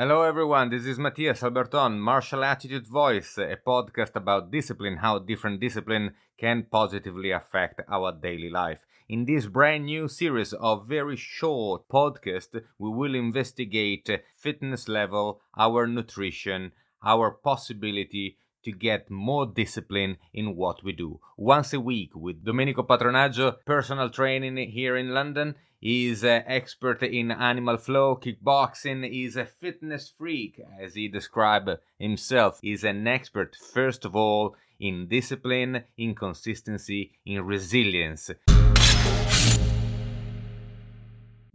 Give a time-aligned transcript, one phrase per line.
[0.00, 0.70] Hello, everyone.
[0.70, 6.66] This is Matthias Alberton, Martial Attitude Voice, a podcast about discipline, how different discipline can
[6.70, 8.78] positively affect our daily life.
[9.08, 15.88] In this brand new series of very short podcasts, we will investigate fitness level, our
[15.88, 16.70] nutrition,
[17.04, 21.18] our possibility to get more discipline in what we do.
[21.36, 25.56] Once a week with Domenico Patronaggio, personal training here in London.
[25.80, 29.08] He's an expert in animal flow, kickboxing.
[29.08, 32.58] He's a fitness freak, as he described himself.
[32.60, 38.28] He's an expert, first of all, in discipline, in consistency, in resilience.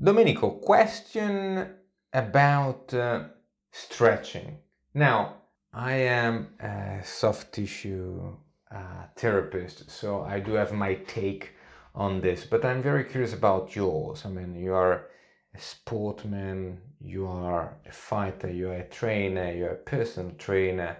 [0.00, 1.74] Domenico, question
[2.12, 3.24] about uh,
[3.72, 4.58] stretching.
[4.94, 5.34] Now,
[5.72, 8.36] I am a soft tissue
[8.70, 11.54] uh, therapist, so I do have my take
[11.94, 14.24] on this, but I'm very curious about yours.
[14.24, 15.06] I mean, you are
[15.54, 20.96] a sportman, you are a fighter, you're a trainer, you're a personal trainer,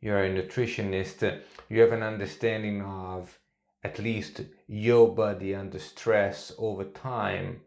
[0.00, 3.38] you're a nutritionist, you have an understanding of
[3.84, 7.60] at least your body under stress over time.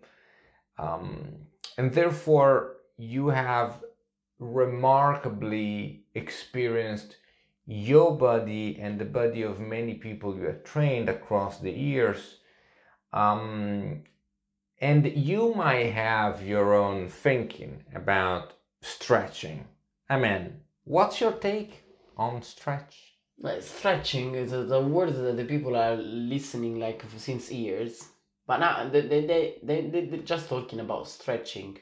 [0.78, 1.48] Um,
[1.78, 3.84] and therefore, you have
[4.40, 7.18] remarkably experienced
[7.66, 12.40] your body and the body of many people you have trained across the years.
[13.14, 14.04] Um,
[14.82, 19.68] and you might have your own thinking about stretching.
[20.10, 21.84] I mean, what's your take
[22.18, 23.14] on stretch?
[23.60, 28.10] Stretching is a, the word that the people are listening like since years.
[28.46, 31.78] But now they, they, they, they, they, they're just talking about stretching.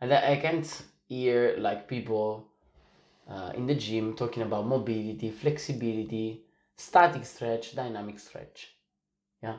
[0.00, 2.48] And I can't hear like people
[3.30, 6.42] uh, in the gym talking about mobility, flexibility,
[6.76, 8.74] static stretch, dynamic stretch.
[9.42, 9.56] Yeah.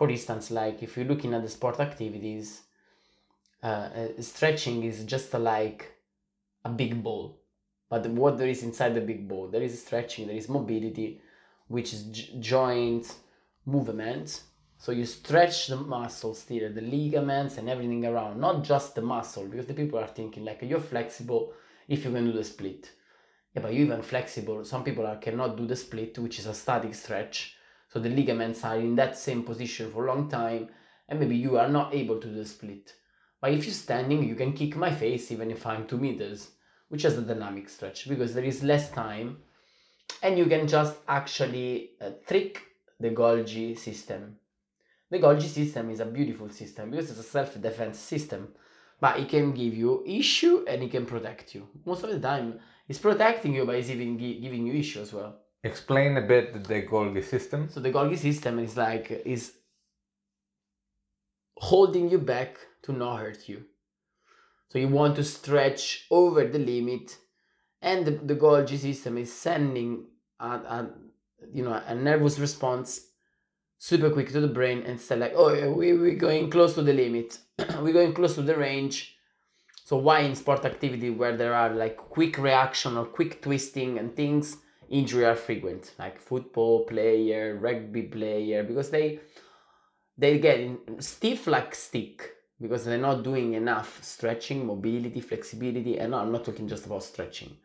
[0.00, 2.62] For instance, like if you're looking at the sport activities,
[3.62, 5.92] uh, uh, stretching is just like
[6.64, 7.38] a big ball.
[7.90, 11.20] But what there is inside the big ball, there is stretching, there is mobility,
[11.68, 13.14] which is j- joint
[13.66, 14.42] movement.
[14.78, 19.48] So you stretch the muscles here, the ligaments and everything around, not just the muscle,
[19.48, 21.52] because the people are thinking like you're flexible
[21.88, 22.90] if you can do the split.
[23.54, 24.64] Yeah, but you're even flexible.
[24.64, 27.58] Some people are cannot do the split, which is a static stretch.
[27.92, 30.68] So the ligaments are in that same position for a long time,
[31.08, 32.94] and maybe you are not able to do the split.
[33.40, 36.50] But if you're standing, you can kick my face even if I'm two meters,
[36.88, 39.38] which is a dynamic stretch because there is less time,
[40.22, 42.62] and you can just actually uh, trick
[43.00, 44.36] the Golgi system.
[45.10, 48.48] The Golgi system is a beautiful system because it's a self-defense system,
[49.00, 51.66] but it can give you issue and it can protect you.
[51.84, 55.12] Most of the time, it's protecting you, but it's even gi- giving you issue as
[55.12, 55.40] well.
[55.62, 57.68] Explain a bit the Golgi system.
[57.68, 59.52] So the Golgi system is like is
[61.56, 63.64] holding you back to not hurt you.
[64.70, 67.18] So you want to stretch over the limit,
[67.82, 70.06] and the, the Golgi system is sending
[70.38, 70.90] a, a
[71.52, 73.00] you know a nervous response
[73.80, 76.92] super quick to the brain and say like, oh, we we're going close to the
[76.92, 77.38] limit,
[77.80, 79.16] we're going close to the range.
[79.84, 84.14] So why in sport activity where there are like quick reaction or quick twisting and
[84.14, 84.58] things,
[84.90, 89.20] injury are frequent, like football player, rugby player, because they
[90.18, 96.30] they get stiff like stick because they're not doing enough stretching, mobility, flexibility, and I'm
[96.30, 97.56] not talking just about stretching,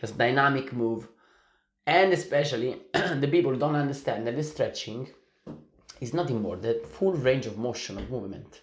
[0.00, 1.08] just dynamic move.
[1.86, 5.08] And especially the people don't understand that the stretching
[6.00, 8.62] is nothing more the full range of motion of movement.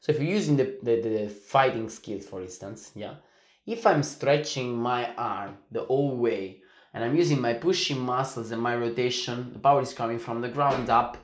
[0.00, 3.14] So if you're using the, the, the fighting skills, for instance, yeah,
[3.66, 6.62] if I'm stretching my arm the whole way
[6.94, 10.48] and I'm using my pushing muscles and my rotation, the power is coming from the
[10.48, 11.16] ground up.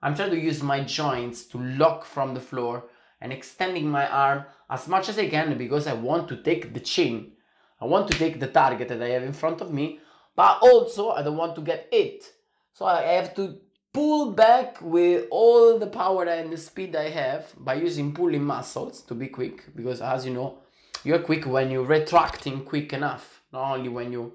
[0.00, 2.84] I'm trying to use my joints to lock from the floor
[3.20, 6.80] and extending my arm as much as I can because I want to take the
[6.80, 7.32] chin.
[7.80, 10.00] I want to take the target that I have in front of me,
[10.36, 12.32] but also I don't want to get hit.
[12.74, 13.58] So I have to
[13.92, 19.02] pull back with all the power and the speed I have by using pulling muscles
[19.02, 20.58] to be quick because as you know,
[21.02, 24.34] you're quick when you're retracting quick enough, not only when you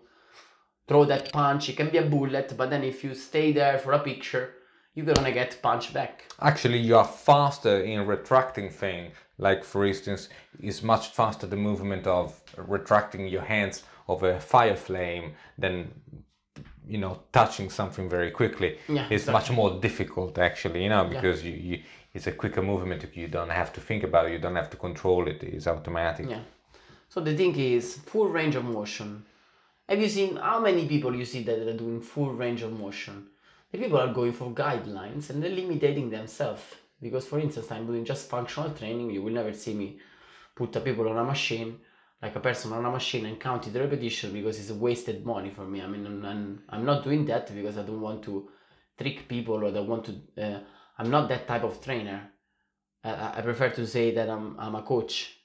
[0.88, 3.94] throw that punch, it can be a bullet, but then if you stay there for
[3.94, 4.56] a picture,
[4.94, 6.26] you're gonna get punched back.
[6.42, 9.12] Actually, you are faster in retracting thing.
[9.38, 14.76] Like for instance, is much faster the movement of retracting your hands of a fire
[14.76, 15.92] flame than
[16.88, 18.78] you know touching something very quickly.
[18.88, 19.34] Yeah, it's exactly.
[19.34, 21.80] much more difficult actually, you know, because you, you
[22.14, 23.04] it's a quicker movement.
[23.16, 24.34] You don't have to think about it.
[24.34, 25.42] You don't have to control it.
[25.42, 26.30] It's automatic.
[26.30, 26.42] Yeah.
[27.10, 29.26] So the thing is, full range of motion.
[29.90, 33.28] Have you seen how many people you see that are doing full range of motion?
[33.72, 36.64] The people are going for guidelines and they're limiting themselves.
[37.02, 39.12] Because, for instance, I'm doing just functional training.
[39.12, 40.00] You will never see me
[40.56, 41.80] put the people on a machine
[42.24, 45.66] like a person on a machine and counting the repetition because it's wasted money for
[45.66, 45.82] me.
[45.82, 48.50] I mean, I'm, I'm, I'm not doing that because I don't want to
[48.98, 50.42] trick people or I want to.
[50.42, 50.60] Uh,
[50.98, 52.30] I'm not that type of trainer.
[53.04, 55.38] I, I prefer to say that I'm, I'm a coach.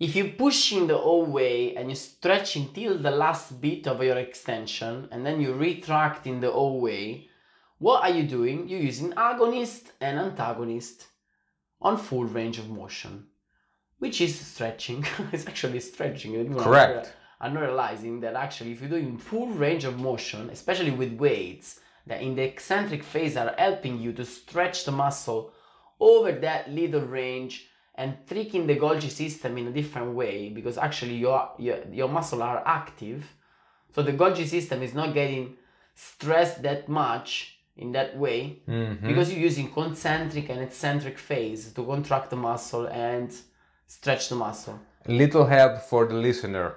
[0.00, 4.02] If you push in the whole way and you stretch until the last bit of
[4.02, 7.28] your extension and then you retract in the whole way,
[7.78, 8.68] what are you doing?
[8.68, 11.06] You're using agonist and antagonist
[11.80, 13.26] on full range of motion
[14.00, 15.06] which is stretching.
[15.32, 16.54] it's actually stretching.
[16.56, 17.12] Correct.
[17.40, 22.20] I'm realizing that actually, if you're doing full range of motion, especially with weights, that
[22.20, 25.52] in the eccentric phase are helping you to stretch the muscle
[26.00, 27.68] over that little range
[28.00, 32.42] and tricking the Golgi system in a different way because actually your, your, your muscle
[32.42, 33.20] are active.
[33.94, 35.44] So the Golgi system is not getting
[35.94, 39.06] stressed that much in that way Mhm.
[39.10, 43.28] because you're using concentric and eccentric phase to contract the muscle and
[43.86, 44.78] stretch the muscle.
[45.06, 46.68] little help for the listener.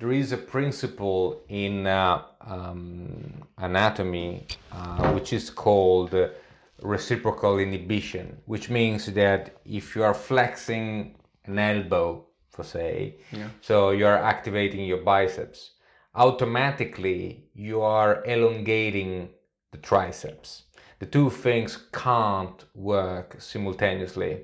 [0.00, 2.22] There is a principle in uh,
[2.54, 4.30] um, anatomy
[4.72, 6.12] uh, which is called
[6.82, 13.16] reciprocal inhibition, which means that if you are flexing an elbow, for say,
[13.60, 15.72] so you are activating your biceps,
[16.14, 19.28] automatically you are elongating
[19.72, 20.64] the triceps.
[20.98, 24.42] The two things can't work simultaneously.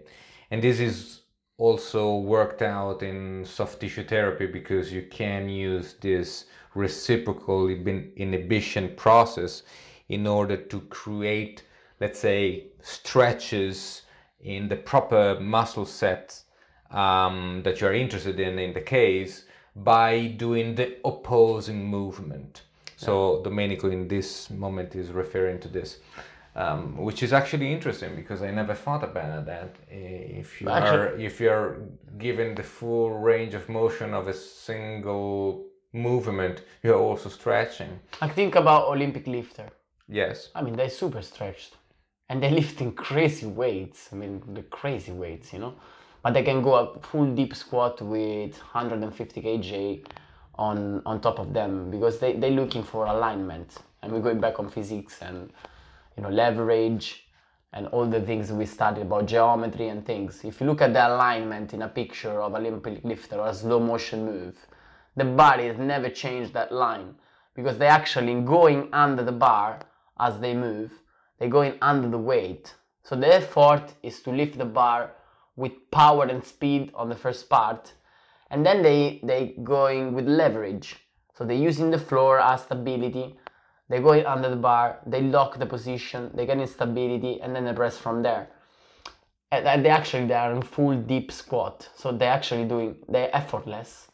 [0.50, 1.22] And this is
[1.58, 6.44] also worked out in soft tissue therapy because you can use this
[6.74, 9.62] reciprocal inhibition process
[10.08, 11.64] in order to create,
[12.00, 14.02] let's say, stretches
[14.40, 16.42] in the proper muscle set
[16.90, 19.44] um, that you're interested in in the case
[19.74, 22.62] by doing the opposing movement.
[22.96, 25.98] So Domenico in this moment is referring to this,
[26.54, 29.76] um, which is actually interesting because I never thought about that.
[29.90, 31.76] If you Actually- are if you're
[32.16, 38.00] given the full range of motion of a single movement, you're also stretching.
[38.22, 39.68] I think about Olympic lifter.
[40.08, 40.50] Yes.
[40.54, 41.74] I mean, they're super stretched,
[42.28, 44.08] and they're lifting crazy weights.
[44.12, 45.74] I mean, the crazy weights, you know.
[46.22, 50.06] But they can go a full deep squat with 150 kg
[50.56, 53.76] on on top of them because they they're looking for alignment.
[54.02, 55.52] And we're going back on physics and
[56.16, 57.26] you know leverage
[57.72, 60.44] and all the things we studied about geometry and things.
[60.44, 63.54] If you look at the alignment in a picture of an Olympic lifter or a
[63.54, 64.56] slow motion move,
[65.14, 67.14] the body has never changed that line
[67.54, 69.80] because they're actually going under the bar
[70.18, 70.90] as they move.
[71.38, 72.74] They're going under the weight.
[73.02, 75.12] So the effort is to lift the bar
[75.54, 77.94] with power and speed on the first part,
[78.50, 80.96] and then they they going with leverage.
[81.34, 83.38] So they're using the floor as stability.
[83.88, 84.98] They're going under the bar.
[85.06, 86.30] They lock the position.
[86.34, 88.48] They get instability, and then they press from there.
[89.52, 91.88] And and they actually they are in full deep squat.
[91.94, 94.08] So they're actually doing they're effortless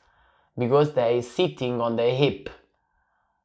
[0.59, 2.51] because they're sitting on their hip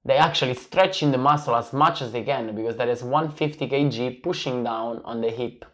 [0.07, 4.23] they actually stretching the muscle as much as they can because there is 150 kg
[4.23, 5.65] pushing down on the hip